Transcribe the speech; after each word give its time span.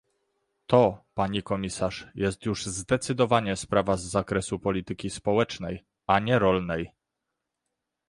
To, 0.67 0.97
pani 1.13 1.43
komisarz, 1.43 2.07
jest 2.15 2.45
już 2.45 2.65
zdecydowanie 2.65 3.55
sprawa 3.55 3.97
z 3.97 4.01
zakresu 4.03 4.59
polityki 4.59 5.09
społecznej, 5.09 5.85
a 6.07 6.19
nie 6.19 6.39
rolnej 6.39 6.91